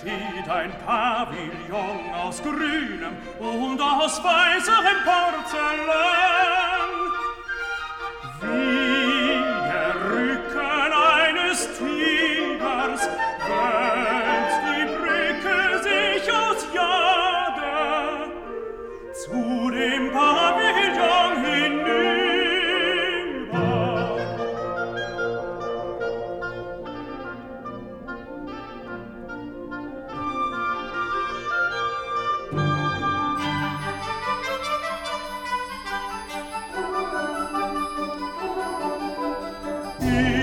steht 0.00 0.48
ein 0.48 0.72
Pavillon 0.84 2.14
aus 2.14 2.42
grünem 2.42 3.16
und 3.38 3.80
aus 3.80 4.22
weißem 4.22 4.74
Porzellan. 5.04 6.09
You. 40.00 40.39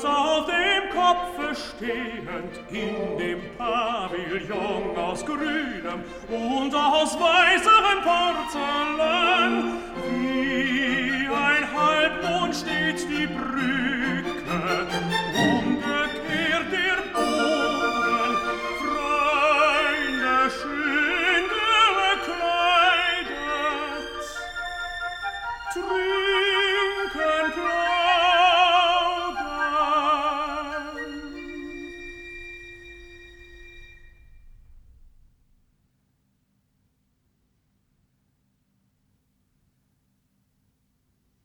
ganz 0.00 0.04
auf 0.04 0.46
dem 0.46 0.90
Kopfe 0.90 1.54
stehend 1.54 2.60
in 2.70 3.18
dem 3.18 3.56
Pavillon 3.56 4.96
aus 4.96 5.24
grünem 5.24 6.04
und 6.28 6.74
aus 6.74 7.18
weißerem 7.18 8.02
Porzellan. 8.02 8.79